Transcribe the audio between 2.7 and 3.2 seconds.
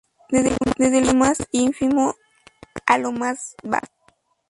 a lo